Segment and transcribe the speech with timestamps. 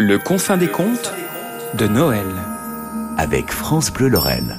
[0.00, 1.12] Le confin des contes
[1.76, 2.24] de Noël.
[3.16, 4.56] avec France Bleu Lorraine.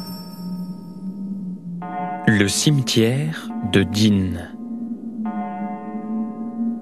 [2.28, 4.34] Le cimetière de Dean.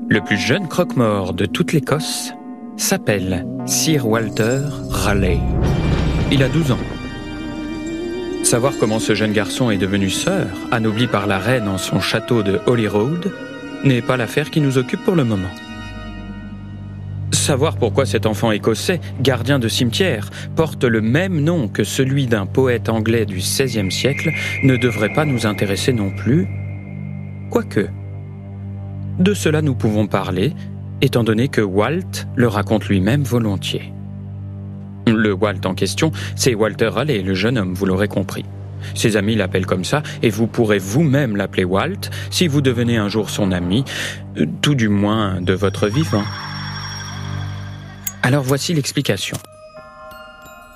[0.09, 2.33] Le plus jeune croque-mort de toute l'Écosse
[2.77, 5.39] s'appelle Sir Walter Raleigh.
[6.31, 6.79] Il a 12 ans.
[8.41, 12.41] Savoir comment ce jeune garçon est devenu sœur, anobli par la reine en son château
[12.41, 13.31] de Holyrood,
[13.83, 15.51] n'est pas l'affaire qui nous occupe pour le moment.
[17.47, 22.45] Savoir pourquoi cet enfant écossais, gardien de cimetière, porte le même nom que celui d'un
[22.45, 26.45] poète anglais du XVIe siècle ne devrait pas nous intéresser non plus.
[27.49, 27.87] Quoique.
[29.17, 30.51] De cela nous pouvons parler,
[30.99, 33.93] étant donné que Walt le raconte lui-même volontiers.
[35.07, 38.43] Le Walt en question, c'est Walter Raleigh, le jeune homme, vous l'aurez compris.
[38.93, 43.07] Ses amis l'appellent comme ça, et vous pourrez vous-même l'appeler Walt si vous devenez un
[43.07, 43.85] jour son ami,
[44.37, 46.25] euh, tout du moins de votre vivant.
[48.27, 49.37] Alors voici l'explication.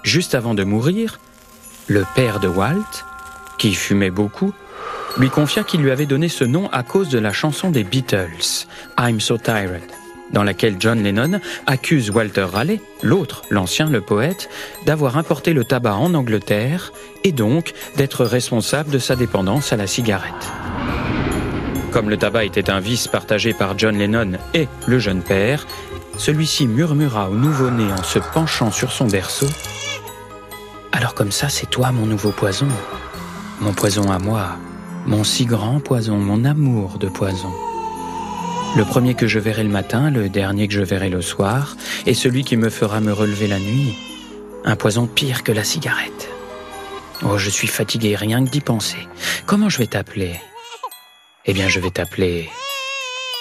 [0.04, 1.20] Juste avant de mourir,
[1.88, 3.04] le père de Walt,
[3.58, 4.54] qui fumait beaucoup,
[5.18, 8.68] lui confia qu'il lui avait donné ce nom à cause de la chanson des Beatles,
[8.98, 9.84] I'm So Tired,
[10.32, 14.48] dans laquelle John Lennon accuse Walter Raleigh, l'autre, l'ancien, le poète,
[14.86, 16.94] d'avoir importé le tabac en Angleterre
[17.26, 20.50] et donc d'être responsable de sa dépendance à la cigarette.
[21.92, 25.68] Comme le tabac était un vice partagé par John Lennon et le jeune père,
[26.18, 29.48] celui-ci murmura au nouveau-né en se penchant sur son berceau
[30.92, 32.68] Alors comme ça, c'est toi mon nouveau poison,
[33.60, 34.58] mon poison à moi,
[35.06, 37.52] mon si grand poison, mon amour de poison.
[38.76, 42.14] Le premier que je verrai le matin, le dernier que je verrai le soir, et
[42.14, 43.94] celui qui me fera me relever la nuit.
[44.64, 46.30] Un poison pire que la cigarette.
[47.24, 49.08] Oh, je suis fatigué rien que d'y penser.
[49.46, 50.40] Comment je vais t'appeler?
[51.46, 52.50] Eh bien, je vais t'appeler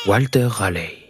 [0.07, 1.10] Walter Raleigh.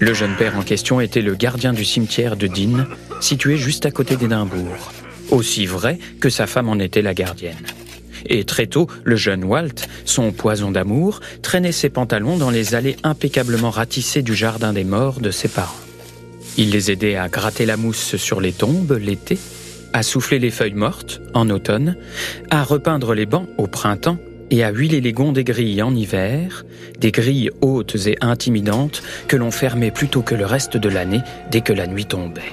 [0.00, 2.86] Le jeune père en question était le gardien du cimetière de Dean,
[3.20, 4.92] situé juste à côté d'Édimbourg.
[5.30, 7.66] Aussi vrai que sa femme en était la gardienne.
[8.26, 12.96] Et très tôt, le jeune Walt, son poison d'amour, traînait ses pantalons dans les allées
[13.02, 15.74] impeccablement ratissées du jardin des morts de ses parents.
[16.56, 19.38] Il les aidait à gratter la mousse sur les tombes l'été,
[19.92, 21.96] à souffler les feuilles mortes en automne,
[22.50, 24.18] à repeindre les bancs au printemps
[24.50, 26.64] et à huiler les gonds des grilles en hiver,
[26.98, 31.60] des grilles hautes et intimidantes que l'on fermait plutôt que le reste de l'année dès
[31.60, 32.52] que la nuit tombait.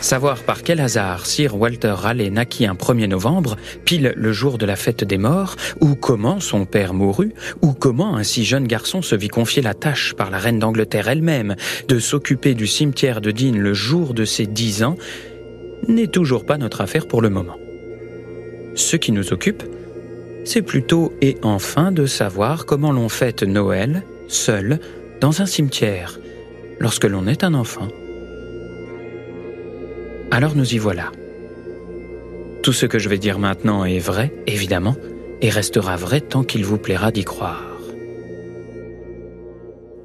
[0.00, 4.64] Savoir par quel hasard Sir Walter Raleigh naquit un 1er novembre, pile le jour de
[4.64, 9.02] la fête des morts, ou comment son père mourut, ou comment un si jeune garçon
[9.02, 11.54] se vit confier la tâche par la reine d'Angleterre elle-même
[11.88, 14.96] de s'occuper du cimetière de Dean le jour de ses dix ans,
[15.86, 17.56] n'est toujours pas notre affaire pour le moment.
[18.74, 19.62] Ce qui nous occupe,
[20.44, 24.80] c'est plutôt et enfin de savoir comment l'on fête Noël, seul,
[25.20, 26.18] dans un cimetière,
[26.78, 27.88] lorsque l'on est un enfant.
[30.30, 31.12] Alors nous y voilà.
[32.62, 34.96] Tout ce que je vais dire maintenant est vrai, évidemment,
[35.40, 37.64] et restera vrai tant qu'il vous plaira d'y croire.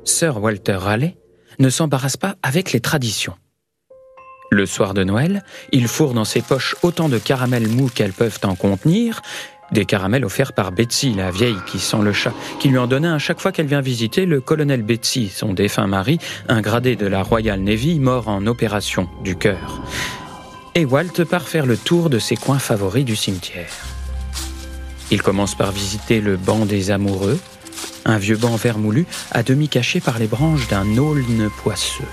[0.03, 1.17] Sir Walter Raleigh
[1.59, 3.35] ne s'embarrasse pas avec les traditions.
[4.51, 8.39] Le soir de Noël, il fourre dans ses poches autant de caramels mous qu'elles peuvent
[8.43, 9.21] en contenir,
[9.75, 13.09] des caramels offerts par Betsy, la vieille qui sent le chat, qui lui en donnait
[13.09, 17.05] à chaque fois qu'elle vient visiter le colonel Betsy, son défunt mari, un gradé de
[17.05, 19.83] la Royal Navy mort en opération du cœur.
[20.73, 23.71] Et Walt part faire le tour de ses coins favoris du cimetière.
[25.11, 27.39] Il commence par visiter le banc des amoureux,
[28.05, 32.03] un vieux banc vermoulu à demi caché par les branches d'un aulne poisseux.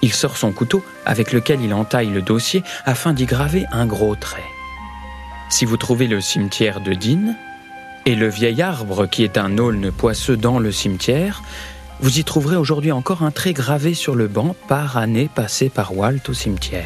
[0.00, 4.14] Il sort son couteau avec lequel il entaille le dossier afin d'y graver un gros
[4.14, 4.57] trait.
[5.50, 7.34] Si vous trouvez le cimetière de Dean
[8.04, 11.42] et le vieil arbre qui est un aulne poisseux dans le cimetière,
[12.00, 15.96] vous y trouverez aujourd'hui encore un trait gravé sur le banc par année passée par
[15.96, 16.84] Walt au cimetière.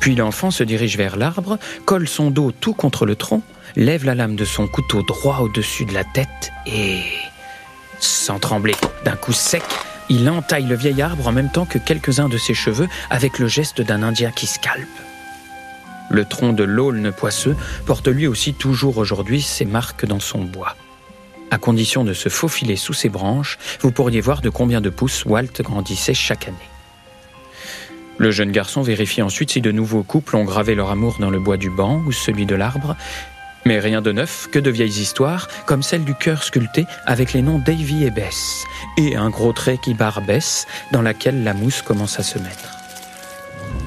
[0.00, 3.42] Puis l'enfant se dirige vers l'arbre, colle son dos tout contre le tronc,
[3.76, 7.02] lève la lame de son couteau droit au-dessus de la tête et,
[8.00, 8.74] sans trembler,
[9.04, 9.62] d'un coup sec,
[10.08, 13.46] il entaille le vieil arbre en même temps que quelques-uns de ses cheveux avec le
[13.46, 15.05] geste d'un Indien qui scalpe.
[16.10, 20.76] Le tronc de l'aulne poisseux porte lui aussi toujours aujourd'hui ses marques dans son bois.
[21.50, 25.24] À condition de se faufiler sous ses branches, vous pourriez voir de combien de pouces
[25.24, 26.56] Walt grandissait chaque année.
[28.18, 31.38] Le jeune garçon vérifie ensuite si de nouveaux couples ont gravé leur amour dans le
[31.38, 32.96] bois du banc ou celui de l'arbre,
[33.66, 37.42] mais rien de neuf que de vieilles histoires, comme celle du cœur sculpté avec les
[37.42, 38.64] noms Davy et Bess,
[38.96, 42.85] et un gros trait qui barre Bess, dans laquelle la mousse commence à se mettre.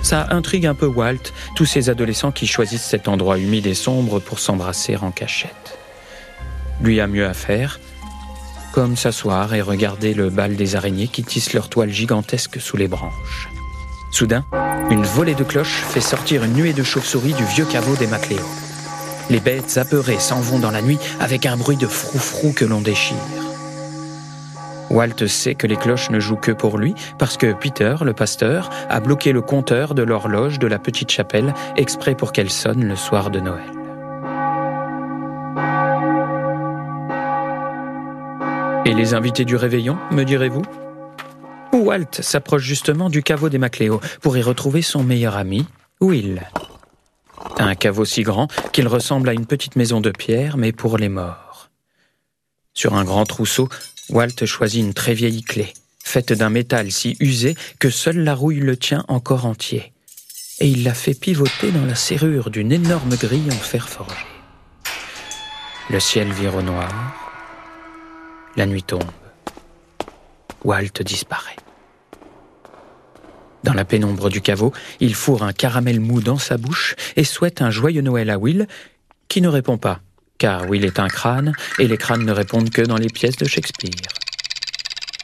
[0.01, 4.19] Ça intrigue un peu Walt, tous ces adolescents qui choisissent cet endroit humide et sombre
[4.19, 5.77] pour s'embrasser en cachette.
[6.81, 7.79] Lui a mieux à faire,
[8.71, 12.87] comme s'asseoir et regarder le bal des araignées qui tissent leur toile gigantesque sous les
[12.87, 13.49] branches.
[14.11, 14.45] Soudain,
[14.89, 18.45] une volée de cloches fait sortir une nuée de chauves-souris du vieux caveau des Macléo.
[19.29, 22.81] Les bêtes apeurées s'en vont dans la nuit avec un bruit de froufrou que l'on
[22.81, 23.17] déchire.
[24.89, 28.69] Walt sait que les cloches ne jouent que pour lui parce que Peter, le pasteur,
[28.89, 32.95] a bloqué le compteur de l'horloge de la petite chapelle exprès pour qu'elle sonne le
[32.95, 33.63] soir de Noël.
[38.86, 40.63] Et les invités du réveillon, me direz-vous?
[41.74, 45.68] Walt s'approche justement du caveau des Macléo pour y retrouver son meilleur ami,
[46.01, 46.42] Will.
[47.59, 51.09] Un caveau si grand qu'il ressemble à une petite maison de pierre, mais pour les
[51.09, 51.48] morts.
[52.79, 53.67] Sur un grand trousseau,
[54.07, 58.61] Walt choisit une très vieille clé, faite d'un métal si usé que seule la rouille
[58.61, 59.91] le tient encore entier.
[60.61, 64.15] Et il la fait pivoter dans la serrure d'une énorme grille en fer forgé.
[65.89, 66.89] Le ciel vire au noir.
[68.55, 69.03] La nuit tombe.
[70.63, 71.57] Walt disparaît.
[73.65, 74.71] Dans la pénombre du caveau,
[75.01, 78.69] il fourre un caramel mou dans sa bouche et souhaite un joyeux Noël à Will,
[79.27, 79.99] qui ne répond pas,
[80.39, 83.45] car Will est un crâne et les crânes ne répondent que dans les pièces de
[83.45, 83.91] Shakespeare.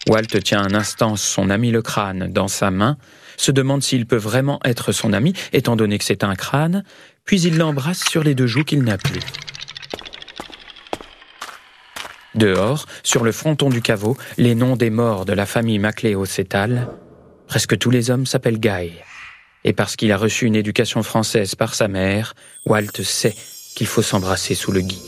[0.08, 2.98] Walt tient un instant son ami le crâne dans sa main,
[3.38, 6.84] se demande s'il peut vraiment être son ami, étant donné que c'est un crâne,
[7.24, 9.22] puis il l'embrasse sur les deux joues qu'il n'a plus.
[12.36, 16.90] Dehors, sur le fronton du caveau, les noms des morts de la famille Macléo s'étalent.
[17.48, 18.92] Presque tous les hommes s'appellent Guy.
[19.64, 22.36] Et parce qu'il a reçu une éducation française par sa mère,
[22.66, 23.36] Walt sait
[23.76, 25.02] qu'il faut s'embrasser sous le gui.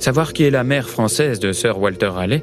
[0.00, 2.42] Savoir qui est la mère française de Sir Walter Raleigh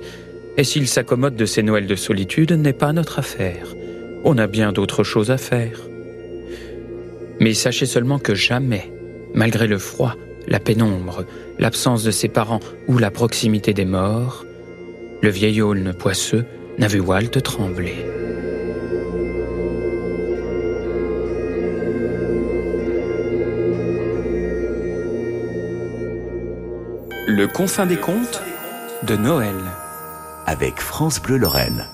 [0.57, 3.75] et s'il s'accommode de ses Noëls de solitude n'est pas notre affaire.
[4.23, 5.79] On a bien d'autres choses à faire.
[7.39, 8.91] Mais sachez seulement que jamais,
[9.33, 10.15] malgré le froid,
[10.47, 11.25] la pénombre,
[11.57, 14.45] l'absence de ses parents ou la proximité des morts,
[15.21, 16.45] le vieil aulne poisseux
[16.77, 17.95] n'a vu Walt trembler.
[27.35, 28.43] Le confin des contes
[29.01, 29.55] de Noël.
[30.45, 31.87] Avec France Bleu Lorraine.